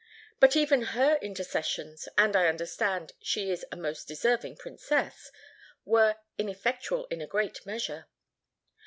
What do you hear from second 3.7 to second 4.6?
a most deserving